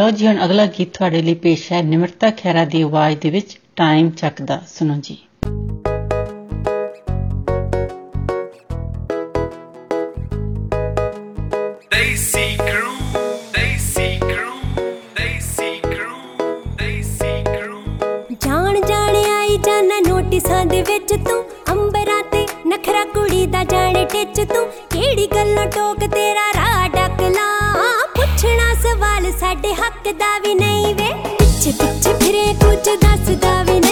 [0.00, 3.58] ਲਓ ਜੀ ਹੁਣ ਅਗਲਾ ਗੀਤ ਤੁਹਾਡੇ ਲਈ ਪੇਸ਼ ਹੈ ਨਿਮਰਤਾ ਖੈਰਾ ਦੀ ਆਵਾਜ਼ ਦੇ ਵਿੱਚ
[3.76, 5.18] ਟਾਈਮ ਚੱਕਦਾ ਸੁਣੋ ਜੀ।
[18.44, 24.40] ਜਾਣ ਜਾਣ ਆਈ ਜਾਣਾ ਨੋਟਿਸਾਂ ਦੇ ਵਿੱਚ ਤੂੰ ਅੰਬਰਾਂ ਤੇ ਨਖਰਾ ਕੁੜੀ ਦਾ ਜਾਣੇ ਟਿੱਚ
[24.40, 27.46] ਤੂੰ। ਕਿਹੜੀ ਗੱਲੋਂ ਟੋਕ ਤੇਰਾ ਰਾਹ ਡਕਲਾ
[28.16, 29.74] ਪੁੱਛਣਾ ਸਵਾਲ ਸਾਡੇ
[30.22, 33.89] दावी नहीं वे पिछे पिछे फिरे कुछ दस दावी नहीं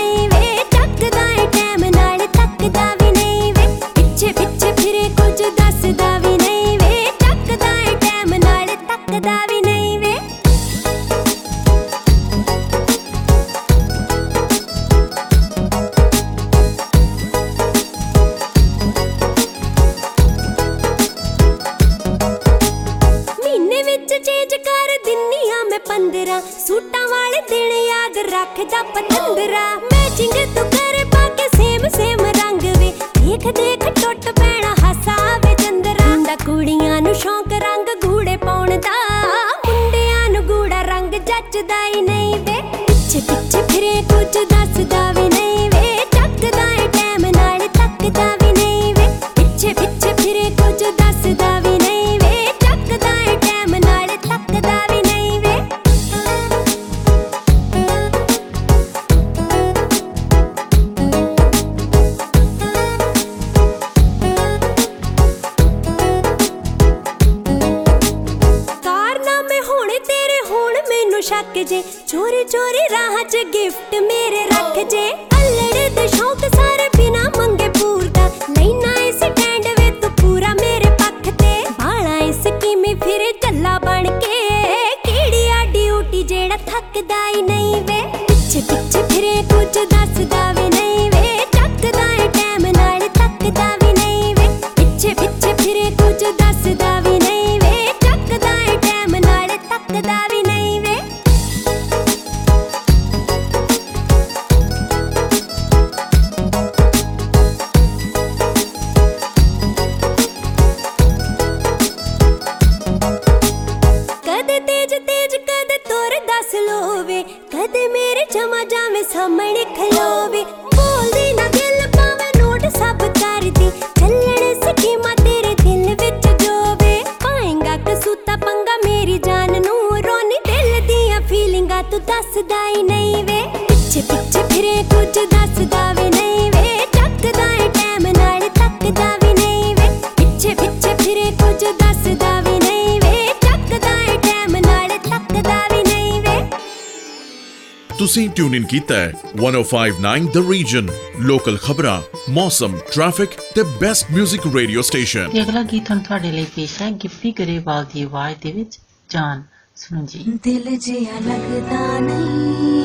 [148.68, 150.88] ਤੁਸੀਂ ਟਿਊਨ ਇਨ ਕੀਤਾ ਹੈ 1059 ਦ ਰੀਜਨ
[151.22, 156.46] ਲੋਕਲ ਖਬਰਾਂ ਮੌਸਮ ਟ੍ਰੈਫਿਕ ਤੇ ਬੈਸਟ 뮤직 ਰੇਡੀਓ ਸਟੇਸ਼ਨ ਤੇ ਅਗਲਾ ਗੀਤ ਹੁਣ ਤੁਹਾਡੇ ਲਈ
[156.56, 159.44] ਪੇਸ਼ ਹੈ ਗਿੱਪੀ ਗਰੇਵਾਲ ਦੀ ਆਵਾਜ਼ ਦੇ ਵਿੱਚ ਜਾਨ
[159.78, 162.82] ਸੁਣੋ ਜੀ ਦਿਲ ਜਿਹਾ ਲੱਗਦਾ ਨਹੀਂ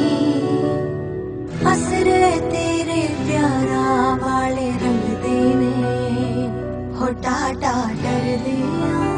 [1.73, 6.49] ਅਸਰੇ ਤੇਰੇ ਪਿਆਰਾ ਵਾਲੇ ਰੰਗ ਦੇ ਨੇ
[6.97, 9.09] ਹੋ ਟਾਟਾ ਡਰਦੇ ਆ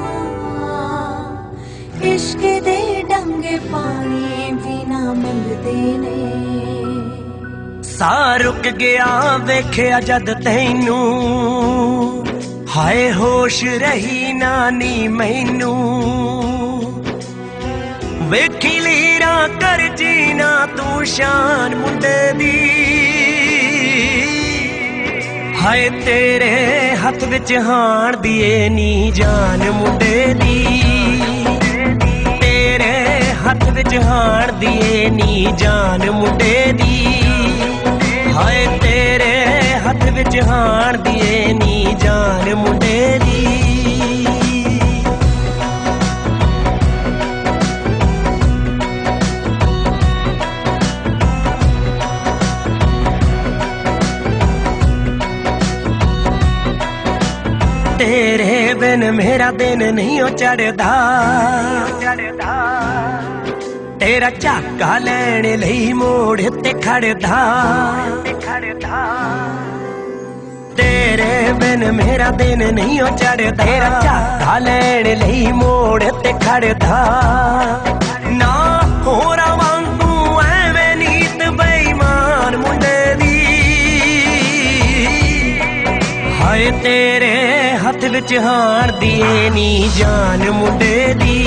[2.04, 6.53] ਇਸ਼ਕ ਦੇ ਡੰਗੇ ਪਾਣੀ ਵੀ ਨਾ ਮੰਗਦੇ ਨੇ
[7.99, 12.25] ਸਾਹ ਰੁਕ ਗਿਆ ਵੇਖਿਆ ਜਦ ਤੈਨੂੰ।
[12.77, 15.73] ਹਾਏ ਹੋਸ਼ ਰਹੀ ਨਾ ਨੀ ਮੈਨੂੰ।
[18.21, 22.69] ਵੇਖੀ ਲੀਰਾਂ ਕਰ ਜੀਨਾ ਤੂੰ ਸ਼ਾਨ ਮੁੰਡੇ ਦੀ।
[25.61, 30.81] ਹਾਏ ਤੇਰੇ ਹੱਥ ਵਿੱਚ ਹਾਣ ਦੀਏ ਨੀ ਜਾਨ ਮੁੰਡੇ ਦੀ।
[32.41, 37.14] ਤੇਰੇ ਹੱਥ ਵਿੱਚ ਹਾਣ ਦੀਏ ਨੀ ਜਾਨ ਮੁੰਡੇ ਦੀ।
[38.34, 39.34] ਹਾਏ ਤੇਰੇ
[39.86, 43.46] ਹੱਥ ਵਿੱਚ ਹਾਣ ਦੀਏ ਨੀ ਜਾਨ ਮੁੰਡੇ ਦੀ
[57.98, 60.90] ਤੇਰੇ ਬਿਨ ਮੇਰਾ ਦਿਨ ਨਹੀਂ ਉਹ ਚੜਦਾ
[64.00, 67.40] ਤੇਰਾ ਝਾਕਾ ਲੈਣ ਲਈ ਮੋੜ ਤੇ ਖੜਦਾ
[70.77, 76.99] तेरे बिन मेरा दिन नहीं हो चढ़ तेरा झाटा लेने लही मोड़ ते खड़ा
[78.39, 78.53] ना
[79.03, 79.35] हो
[86.83, 87.29] तेरे
[87.81, 91.37] हथ बिच हार दिए नी जान मुंडे दी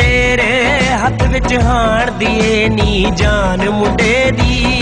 [0.00, 0.52] तेरे
[1.02, 4.73] हथ बिच हार दिए नी जान मुंडे दी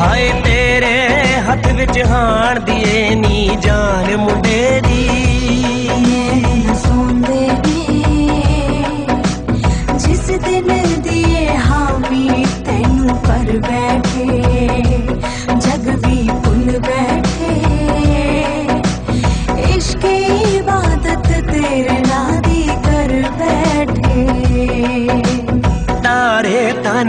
[0.00, 1.08] ਹਾਏ ਤੇਰੇ
[1.48, 5.08] ਹੱਥ ਵਿੱਚ ਹਾਣ ਦੀਏ ਨੀ ਜਾਨ ਮੁੰਡੇ ਦੀ।
[6.74, 7.48] ਸੋਂਦੇ
[9.98, 13.87] ਜਿਸ ਦਿਨ ਦੀਏ ਹਾਮੀ ਤੈਨੂੰ ਪਰਵੇ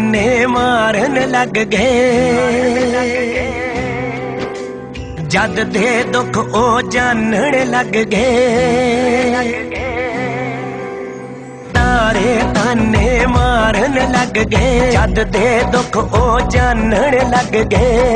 [0.09, 1.89] मन्ने मारन लग गए।
[5.29, 9.51] जद दे दुख ओ जानन लग गए।
[11.75, 18.07] तारे ताने मारन लग गए। जद दे दुख ओ जानन लग गए।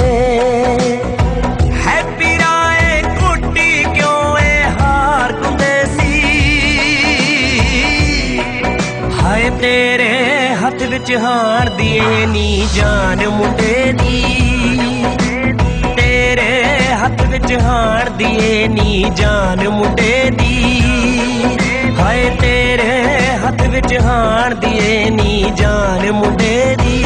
[9.53, 10.32] तेरे
[10.93, 14.23] ਸਿਰ ਚ ਹਾਰਦੀ ਏ ਨੀ ਜਾਨ ਮੁੰਡੇ ਦੀ।
[15.97, 20.81] ਤੇਰੇ ਹੱਥ ਵਿੱਚ ਹਾਰਦੀ ਏ ਨੀ ਜਾਨ ਮੁੰਡੇ ਦੀ।
[21.99, 23.01] ਹਾਏ ਤੇਰੇ
[23.37, 27.03] ਹੱਥ ਵਿੱਚ ਹਾਰਦੀ ਏ ਨੀ ਜਾਨ ਮੁੰਡੇ ਦੀ।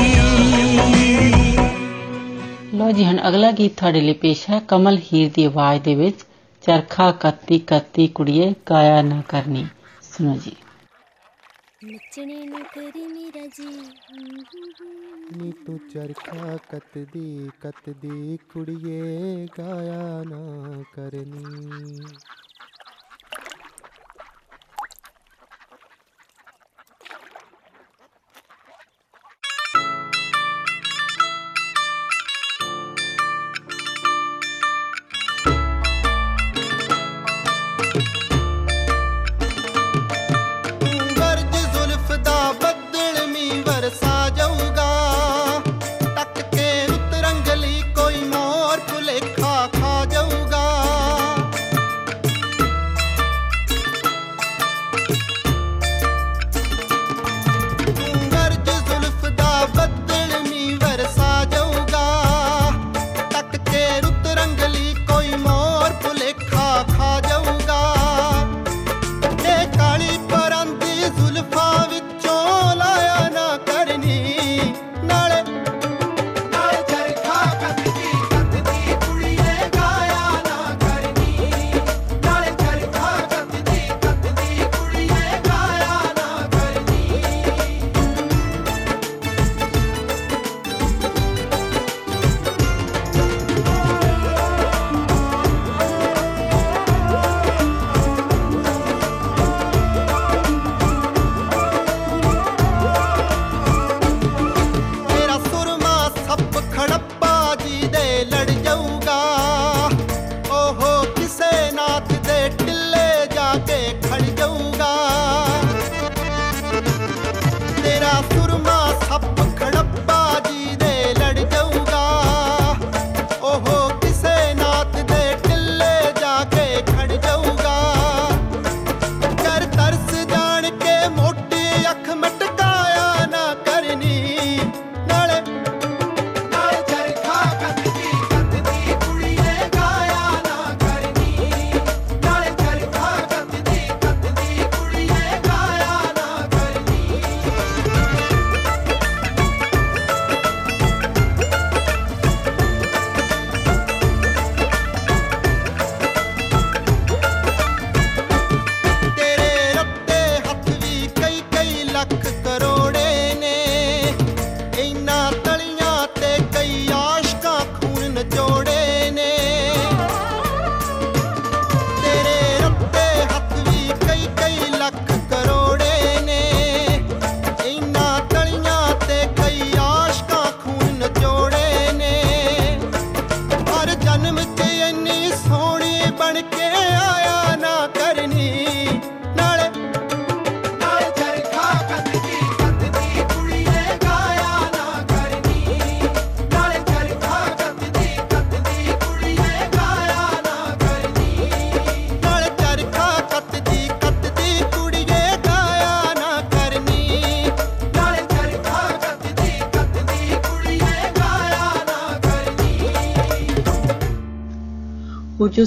[2.73, 6.19] ਲੋ ਜੀ, ਹਣ ਅਗਲਾ ਗੀਤ ਤੁਹਾਡੇ ਲਈ ਪੇਸ਼ ਹੈ। ਕਮਲ ਹੀਰ ਦੀ ਆਵਾਜ਼ ਦੇ ਵਿੱਚ,
[6.61, 9.65] ਚਰਖਾ ਕੱਤੀ ਕੱਤੀ ਕੁੜੀਏ ਕਾਇਆ ਨਾ ਕਰਨੀ।
[10.01, 10.51] ਸੁਣੋ ਜੀ।
[11.87, 13.65] ਨੱਚਣੇ ਨੂੰ ਕਰੀ ਮੇਰਾ ਜੀ
[15.33, 22.03] ਨੀ ਤੂੰ ਚਰਖਾ ਕੱਤਦੀ ਕੱਤਦੀ ਕੁੜੀਏ ਗਾਇਆ ਨਾ ਕਰਨੀ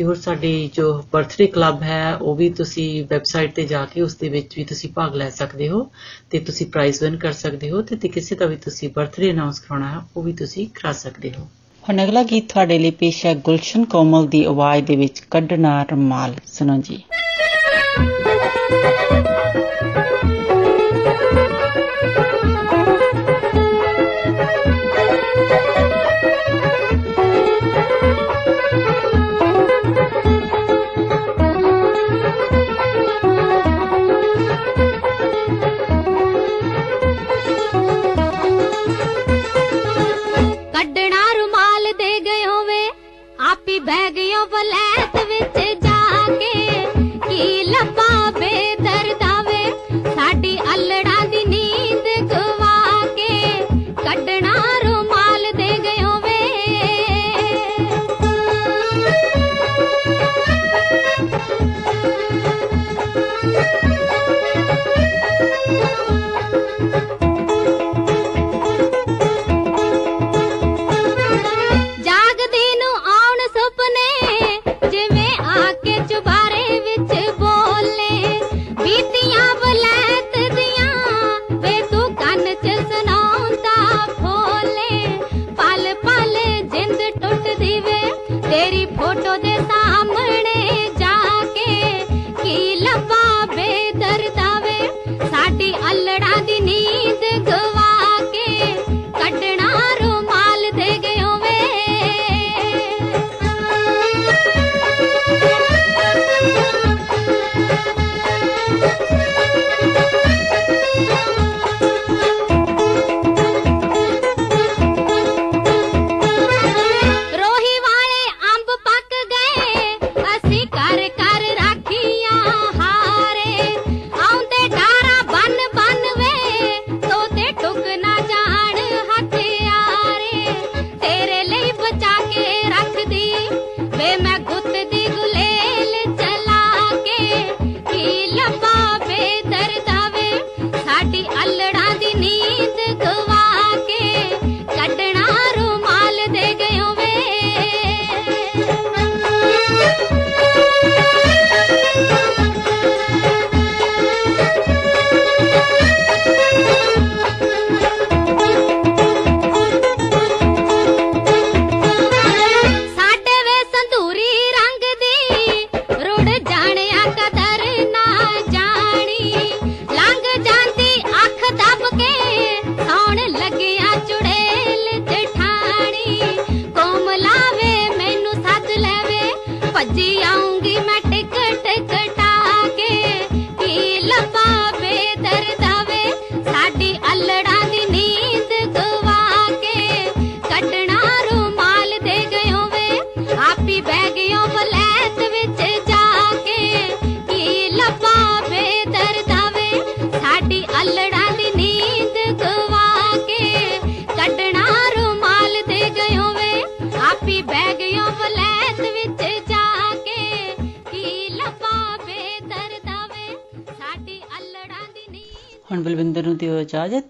[0.00, 4.14] ਤੇ ਹੋਰ ਸਾਡੀ ਜੋ ਬਰਥਡੇ ਕਲੱਬ ਹੈ, ਉਹ ਵੀ ਤੁਸੀਂ ਵੈਬਸਾਈਟ ਤੇ ਜਾ ਕੇ ਉਸ
[4.16, 5.90] ਦੇ ਵਿੱਚ ਵੀ ਤੁਸੀਂ ਭਾਗ ਲੈ ਸਕਦੇ ਹੋ
[6.30, 9.60] ਤੇ ਤੁਸੀਂ ਪ੍ਰਾਈਜ਼ ਵਿਨ ਕਰ ਸਕਦੇ ਹੋ ਤੇ ਤੇ ਕਿਸੇ ਦਾ ਵੀ ਤੁਸੀਂ ਬਰਥਡੇ ਅਨਾਉਂਸ
[9.60, 11.46] ਕਰਾਉਣਾ ਹੈ, ਉਹ ਵੀ ਤੁਸੀਂ ਕਰਾ ਸਕਦੇ ਹੋ।
[11.88, 16.34] ਹੁਣ ਅਗਲਾ ਗੀਤ ਤੁਹਾਡੇ ਲਈ ਪੇਸ਼ ਹੈ ਗੁਲਸ਼ਨ ਕੋਮਲ ਦੀ ਆਵਾਜ਼ ਦੇ ਵਿੱਚ ਕੱਢਣਾ ਰਮਾਲ।
[16.46, 17.02] ਸੁਣੋ ਜੀ।
[43.80, 46.86] ਬਹਿ ਗਇਓ ਵਲੈਤ ਵਿੱਚ ਜਾ ਕੇ
[47.28, 49.62] ਕੀ ਲੱਭਾ ਬੇਦਰਦਾ ਵੇ
[50.14, 51.09] ਸਾਡੀ ਅਲੜਾਂ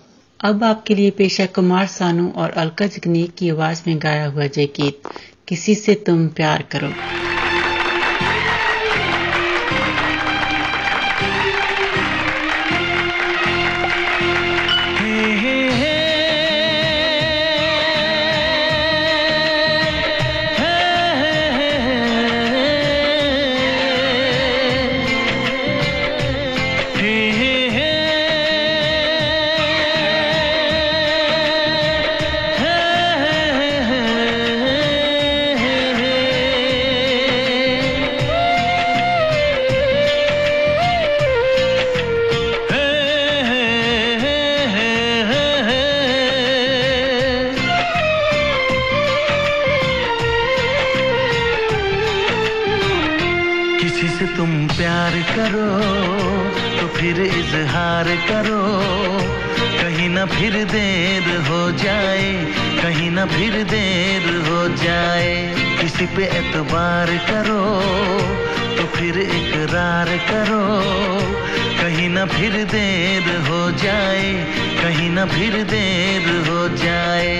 [0.41, 4.47] अब आपके लिए पेश है कुमार सानू और अलका जगनीक की आवाज़ में गाया हुआ
[4.47, 5.01] जय गीत
[5.47, 6.93] किसी से तुम प्यार करो।
[66.21, 67.63] एतबार करो
[68.77, 70.63] तो फिर इकरार करो।
[71.81, 74.27] कहीं ना फिर देर हो जाए
[74.81, 77.33] कहीं ना फिर देर हो जाए।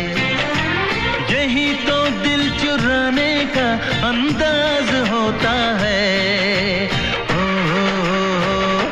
[1.31, 3.67] यही तो दिल चुराने का
[4.07, 6.87] अंदाज होता है।
[7.31, 8.89] हो, हो, हो,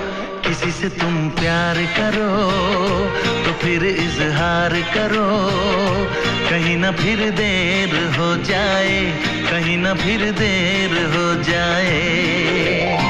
[0.48, 2.30] किसी से तुम प्यार करो
[3.46, 5.28] तो फिर इजहार करो।
[6.50, 9.02] कहीं ना फिर देर हो जाए
[9.70, 13.09] कहीं ना फिर देर हो जाए।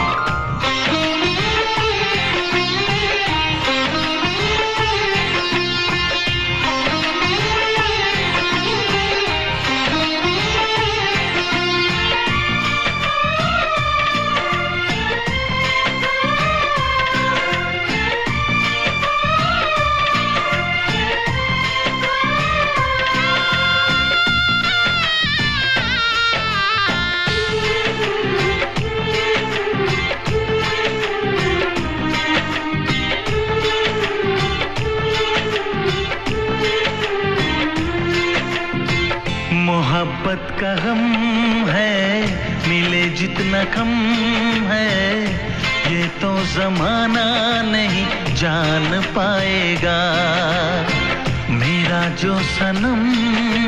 [43.80, 43.92] कम
[44.68, 45.24] है,
[45.92, 47.28] ये तो जमाना
[47.62, 50.00] नहीं जान पाएगा।
[51.52, 53.06] मेरा जो सनम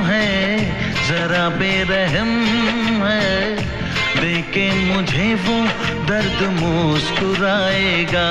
[0.05, 0.59] है,
[1.07, 2.33] जरा बेरहम
[3.03, 3.55] है
[4.19, 5.57] देखे मुझे वो
[6.05, 8.29] दर्द मुस्कुराएगा।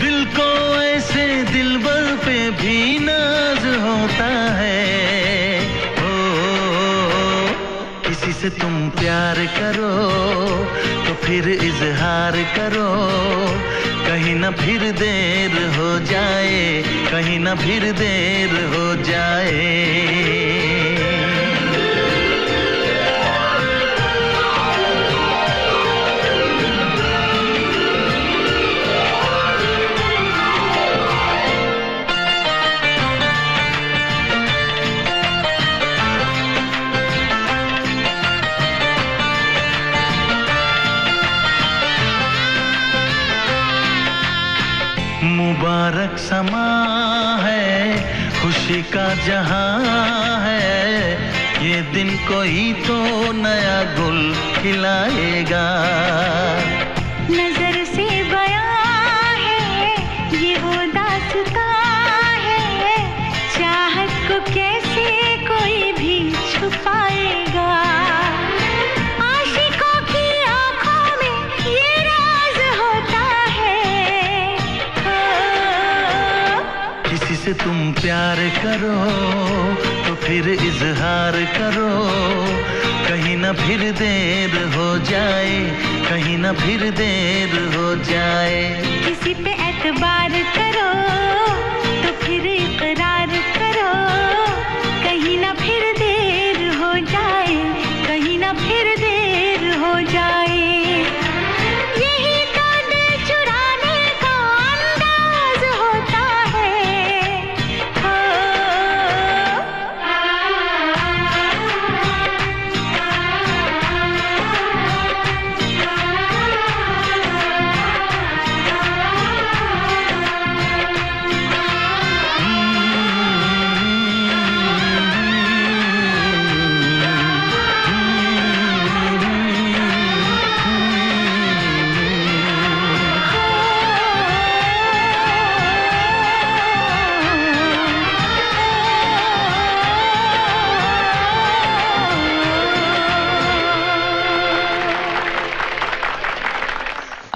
[0.00, 0.50] दिल को
[0.82, 4.89] ऐसे दिल बल पे भी नाज होता है
[8.40, 9.88] से तुम प्यार करो
[11.06, 12.88] तो फिर इजहार करो।
[14.06, 16.62] कहीं ना फिर देर हो जाए,
[17.12, 19.58] कहीं ना फिर देर हो जाए।
[46.10, 46.66] मुबारक समा
[47.42, 51.12] है खुशी का जहाँ है।
[51.62, 55.66] ये दिन कोई तो नया गुल खिलाएगा।
[78.10, 78.94] प्यार करो
[80.04, 81.90] तो फिर इजहार करो।
[83.06, 85.52] कहीं ना फिर देर हो जाए,
[86.08, 88.58] कहीं ना फिर देर हो जाए।
[89.04, 90.88] किसी पे एतबार करो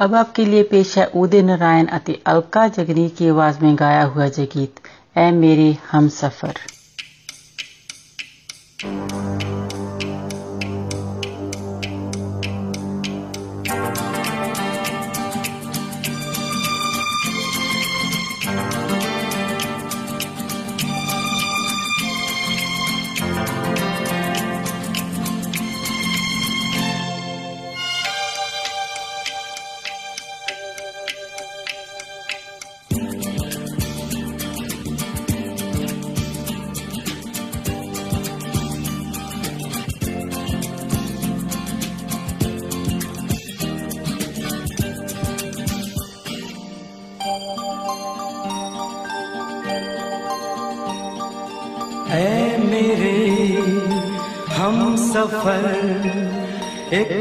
[0.04, 4.28] अब आपके लिए पेश है उदय नारायण अति अलका जगनी की आवाज़ में गाया हुआ
[4.38, 4.80] जगीत
[5.18, 6.73] ए मेरे हम सफ़र।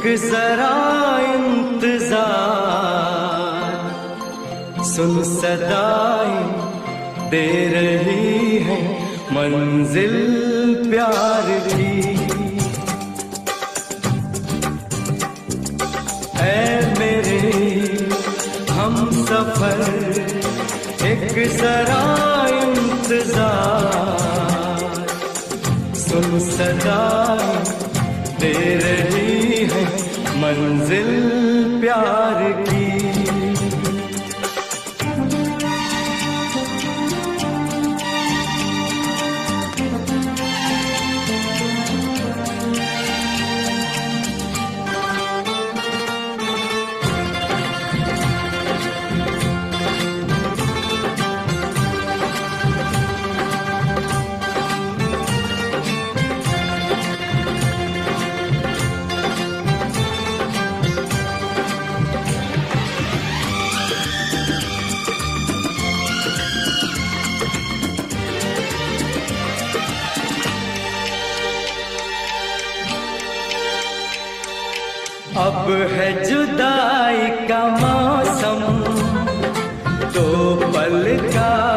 [0.03, 0.69] एक जरा
[1.33, 2.23] इंतज़ार।
[4.83, 6.33] सुन सदाई
[7.29, 8.79] दे रही है,
[9.31, 10.15] मंजिल
[10.89, 11.95] प्यार की।
[16.39, 16.51] ऐ
[16.99, 17.39] मेरे,
[18.71, 19.79] हम सफ़र,
[21.07, 22.03] एक जरा
[30.61, 31.22] मंजिल
[75.63, 78.63] अब है जुदाई का मौसम
[80.15, 80.25] दो
[80.73, 81.72] पल का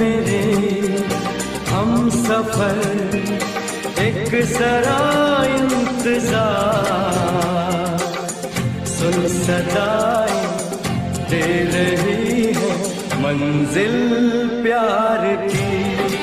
[0.00, 0.42] मेरे
[1.70, 2.78] हम सफ़र
[4.02, 5.02] एक जरा
[5.56, 6.90] इंतज़ार।
[8.88, 10.40] सुन सदाई
[11.30, 12.72] दे रही है
[13.22, 13.96] मंजिल
[14.62, 16.21] प्यार की।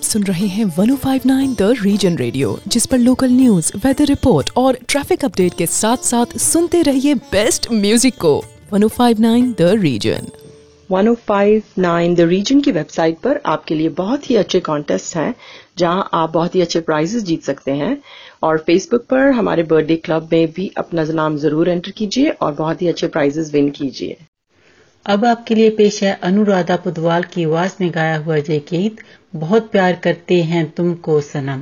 [0.00, 4.78] आप सुन रहे हैं 1059 द रीजन रेडियो जिस पर लोकल न्यूज़ वेदर रिपोर्ट और
[4.88, 8.32] ट्रैफ़िक अपडेट के साथ साथ सुनते रहिए बेस्ट म्यूज़िक को।
[8.74, 10.30] 1059 द रीजन
[10.90, 15.34] 1059 द रीजन की वेबसाइट पर आपके लिए बहुत ही अच्छे कॉन्टेस्ट हैं
[15.78, 17.96] जहाँ आप बहुत ही अच्छे प्राइजेस जीत सकते हैं।
[18.42, 22.82] और फेसबुक पर हमारे बर्थडे क्लब में भी अपना नाम ज़रूर एंटर कीजिए और बहुत
[22.82, 24.16] ही अच्छे प्राइजेस विन कीजिए।
[25.06, 28.96] अब आपके लिए पेश है अनुराधा पुदवाल की आवाज़ में गाया हुआ जय गीत
[29.36, 31.60] बहुत प्यार करते हैं तुमको सनम।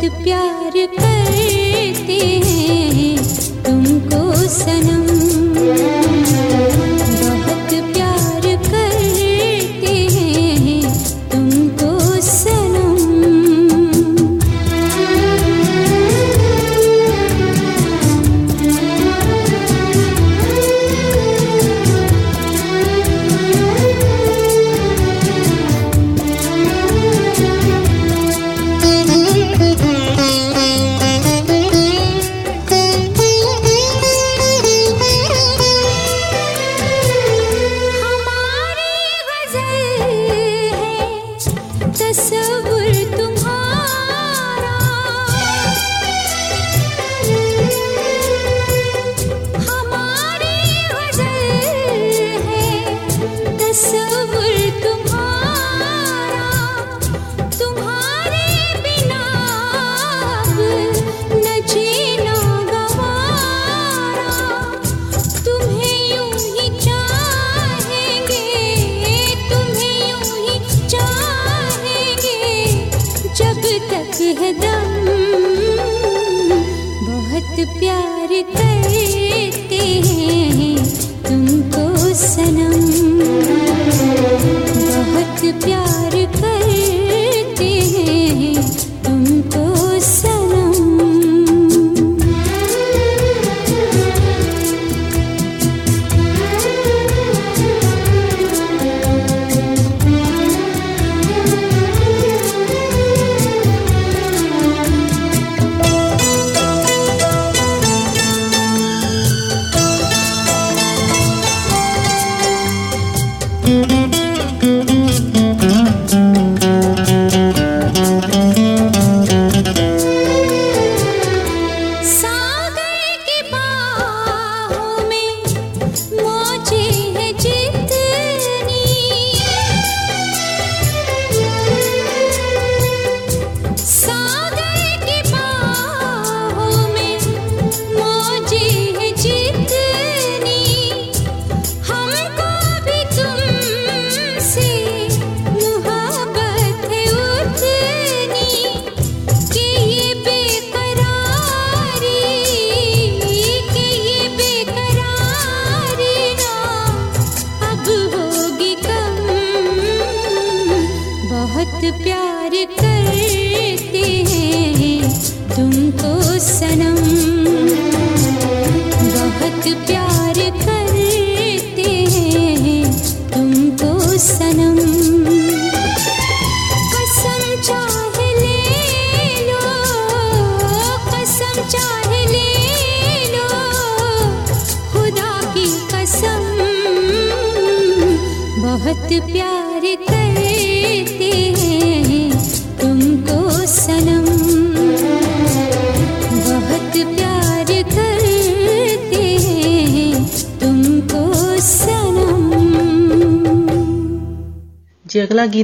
[0.00, 0.59] 迪比亚。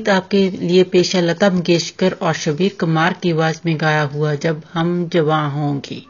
[0.06, 4.34] गीत आपके लिए पेश है लता मंगेशकर और शबीर कुमार की आवाज़ में गाया हुआ
[4.34, 6.02] जब हम जवा होंगे।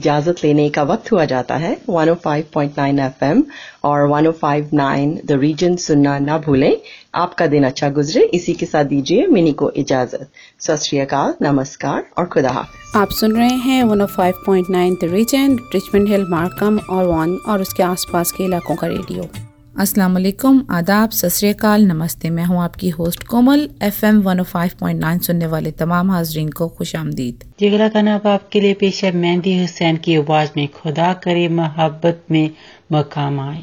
[0.00, 3.42] इजाज़त लेने का वक्त हुआ जाता है। 105.9 एफएम
[3.84, 6.76] और 105.9 द रीजन सुनना ना भूलें।
[7.14, 10.28] आपका दिन अच्छा गुजरे। इसी के साथ दीजिए मिनी को इजाज़त।
[10.60, 16.80] सत नमस्कार और खुदा हाफिज। आप सुन रहे हैं 105.9 the Region Richmond Hill Markham
[16.90, 22.44] और वन और उसके आसपास के इलाकों का रेडियो। अस्सलाम वालेकुम आदाब, सत नमस्ते। मैं
[22.44, 28.00] हूँ आपकी होस्ट कोमल, एफएम 105.9 सुनने वाले तमाम हाजरीन को खुश आमदीद। जिगरा का
[28.14, 32.50] अब आपके लिए पेश है, मेहंदी हुसैन की आवाज़ में, खुदा करे मोहब्बत में
[32.92, 33.62] मकाम आए।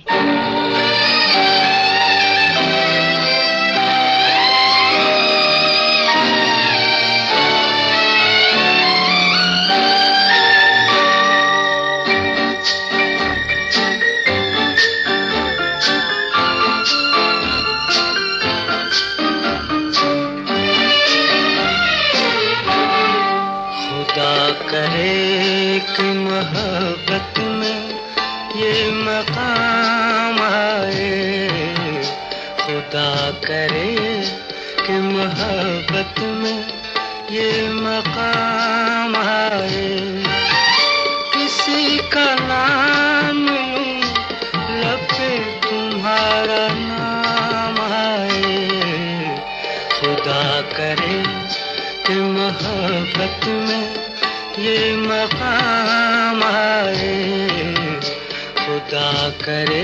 [59.47, 59.83] करे।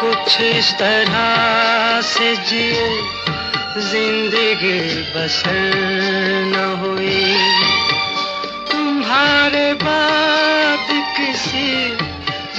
[0.00, 2.88] कुछ इस तरह से जिए
[3.90, 4.80] ज़िंदगी
[5.14, 5.74] बसर
[6.52, 7.24] न हुई।
[8.72, 12.05] तुम्हारे बाद किसी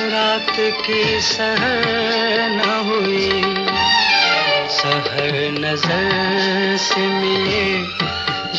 [0.10, 0.56] रात
[0.86, 3.30] की सहर न हुई।
[4.70, 7.66] सहर नज़र से मिले,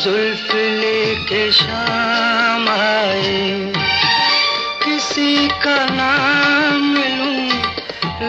[0.02, 3.72] जुल्फ लेके शाम आए
[4.84, 7.48] किसी का नाम लूँ,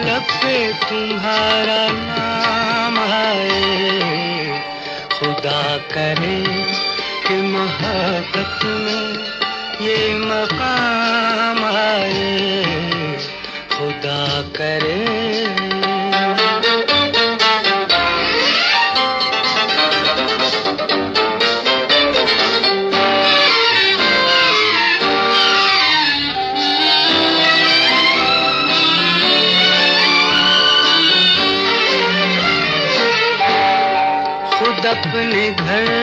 [0.04, 0.56] लब पे
[0.88, 4.62] तुम्हारा नाम आए
[5.18, 6.42] खुदा करे
[7.26, 9.30] कि मोहब्बत में
[9.86, 12.79] ये मकाम आए।
[14.56, 14.98] करे।
[34.60, 35.99] खुद अपने घर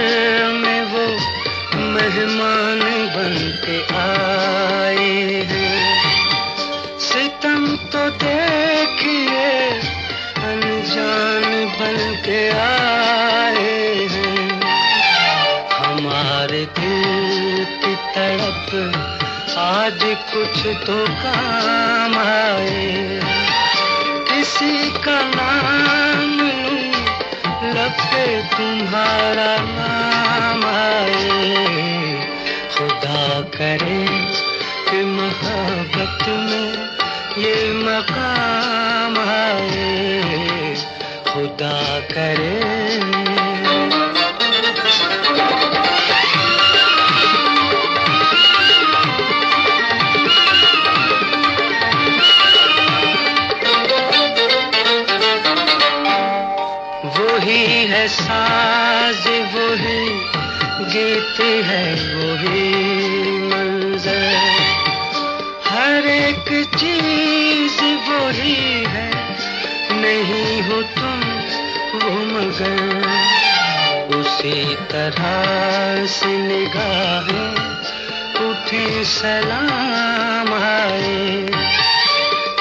[19.67, 23.19] आज कुछ तो काम आए।
[24.29, 26.91] किसी का नाम लूँ
[27.73, 32.29] लब पे तुम्हारा नाम आए।
[32.77, 34.05] खुदा करे
[34.89, 36.73] कि मोहब्बत में
[37.43, 40.75] ये मकाम आए।
[41.33, 43.36] खुदा करे
[58.07, 60.09] है साज वही
[60.93, 62.73] गीत है, वही
[63.47, 64.37] मंजर।
[65.65, 69.11] हर एक चीज़ वही है,
[69.91, 71.19] नहीं हो तुम
[71.99, 73.07] वो मगर।
[74.17, 77.55] उसी तरह से निगाहें
[78.49, 81.49] उठे सलाम आए।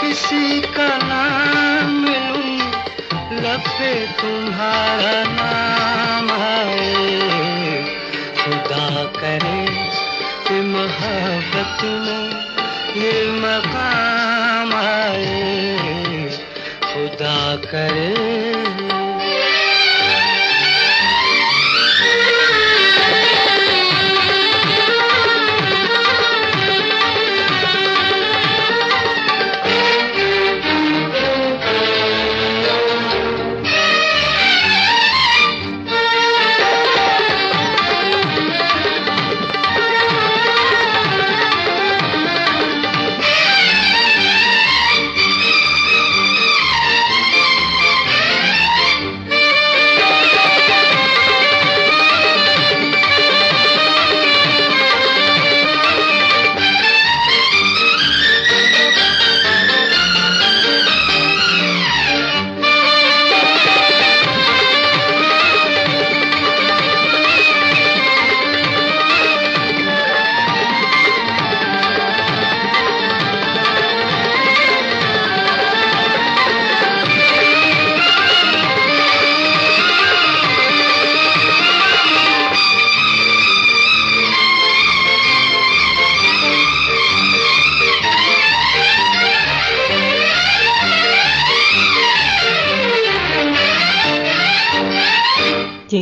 [0.01, 1.96] किसी का नाम
[3.57, 3.91] लब पे
[4.21, 7.85] तुम्हारा नाम आए
[8.41, 9.61] खुदा करे
[10.49, 10.61] कि
[12.03, 12.27] में
[12.97, 16.29] ये मकाम आए।
[16.85, 18.13] खुदा करे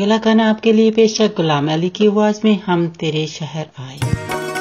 [0.04, 4.53] अगला गाना आपके लिए पेश गुलाम अली की आवाज़ में हम तेरे शहर आए।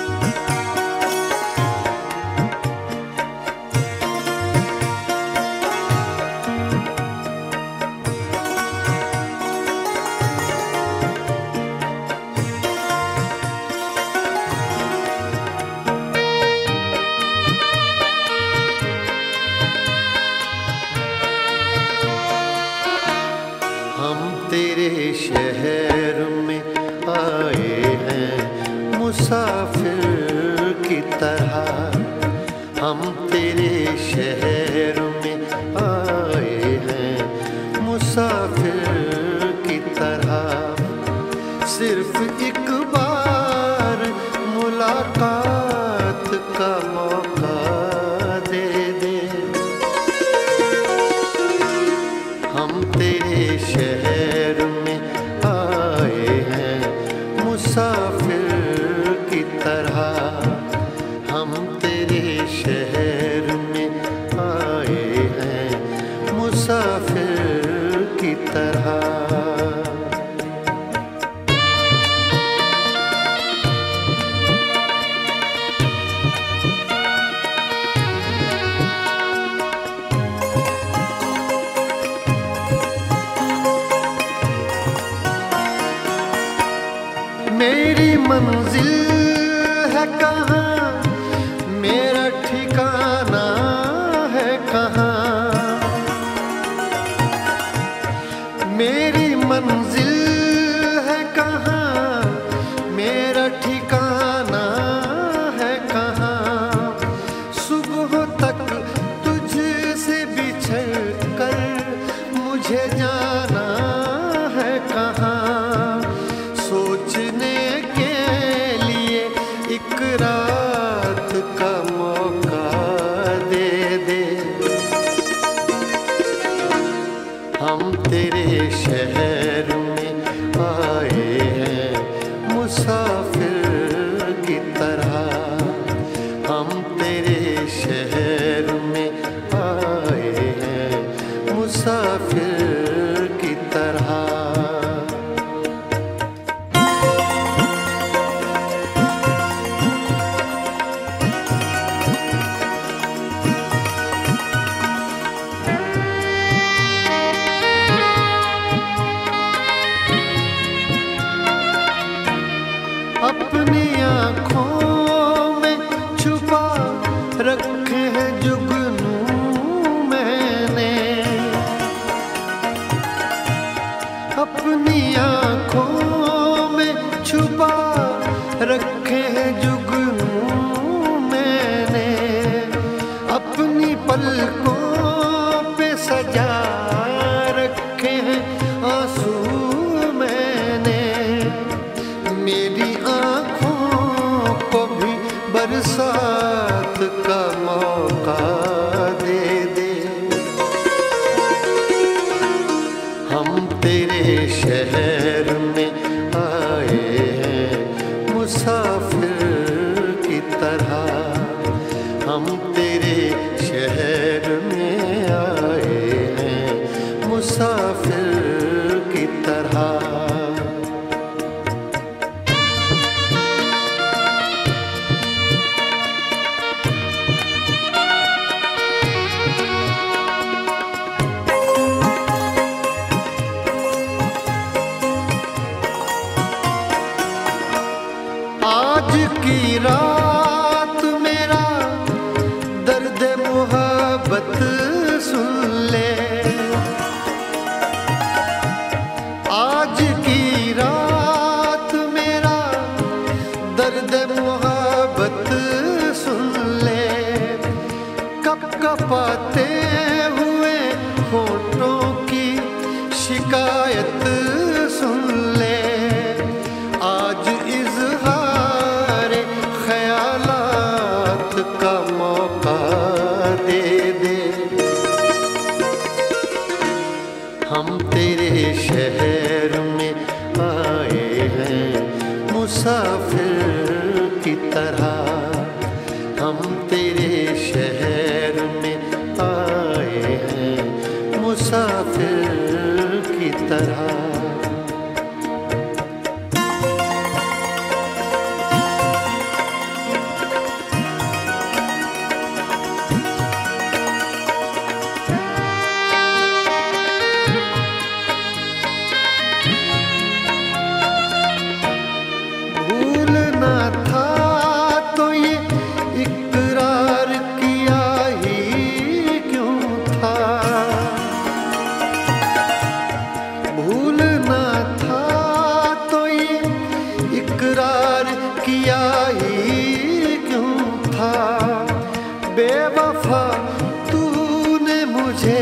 [335.33, 335.61] तुझे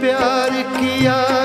[0.00, 1.39] प्यार किया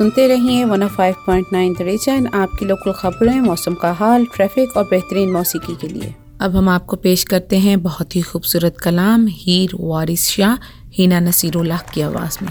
[0.00, 4.76] सुनते रहिए one oh five point nine the Region आपकी लोकल खबरें, मौसम का हाल ट्रैफ़िक
[4.76, 9.26] और बेहतरीन मौसीकी के लिए। अब हम आपको पेश करते हैं बहुत ही खूबसूरत कलाम,
[9.26, 10.56] हीर वारिस शाह,
[10.94, 12.50] हिना नसीरुल्लाह की आवाज़ में।